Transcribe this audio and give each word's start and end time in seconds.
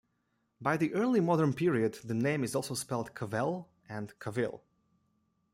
By 0.59 0.77
the 0.77 0.91
early 0.95 1.19
modern 1.19 1.53
period 1.53 1.93
the 2.03 2.15
name 2.15 2.43
is 2.43 2.55
also 2.55 2.73
spelt 2.73 3.13
Cavell 3.13 3.69
and 3.87 4.17
Cavill. 4.17 4.61